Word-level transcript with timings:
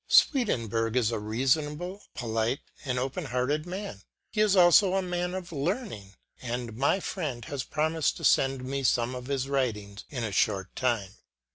Swedenborg 0.07 0.95
is 0.95 1.11
a 1.11 1.19
reasonable, 1.19 2.01
polite, 2.15 2.61
and 2.85 2.97
open 2.97 3.25
hearted 3.25 3.67
man; 3.67 4.01
he 4.31 4.41
is 4.41 4.55
also 4.55 4.95
a 4.95 5.01
man 5.03 5.35
of 5.35 5.51
learning; 5.51 6.15
and 6.41 6.75
my 6.75 6.99
friend 6.99 7.45
has 7.45 7.61
promised 7.63 8.17
to 8.17 8.23
send 8.23 8.63
me 8.63 8.81
some 8.83 9.13
of 9.13 9.27
his 9.27 9.47
writings 9.47 10.03
in 10.09 10.23
a 10.23 10.31
short 10.31 10.75
time. 10.75 11.17